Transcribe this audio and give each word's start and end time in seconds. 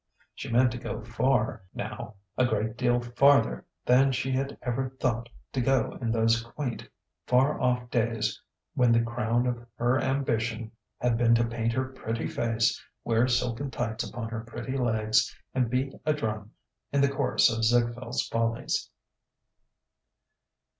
She 0.33 0.51
meant 0.51 0.71
to 0.71 0.79
go 0.79 1.03
far, 1.03 1.61
now, 1.75 2.15
a 2.35 2.43
great 2.47 2.75
deal 2.75 2.99
farther 2.99 3.67
than 3.85 4.11
she 4.11 4.31
had 4.31 4.57
ever 4.63 4.89
thought 4.99 5.29
to 5.53 5.61
go 5.61 5.99
in 6.01 6.11
those 6.11 6.41
quaint, 6.41 6.89
far 7.27 7.61
off 7.61 7.87
days 7.91 8.41
when 8.73 8.91
the 8.91 9.03
crown 9.03 9.45
of 9.45 9.63
her 9.75 9.99
ambition 10.01 10.71
had 10.99 11.19
been 11.19 11.35
to 11.35 11.45
paint 11.45 11.73
her 11.73 11.85
pretty 11.85 12.25
face, 12.25 12.83
wear 13.03 13.27
silken 13.27 13.69
tights 13.69 14.03
upon 14.03 14.29
her 14.29 14.43
pretty 14.43 14.75
legs, 14.75 15.37
and 15.53 15.69
beat 15.69 15.93
a 16.03 16.13
drum 16.13 16.49
in 16.91 17.01
the 17.01 17.07
chorus 17.07 17.51
of 17.51 17.59
Ziegfield's 17.59 18.27
Follies. 18.27 18.89